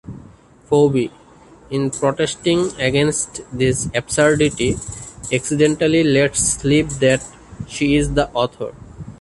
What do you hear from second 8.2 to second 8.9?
author.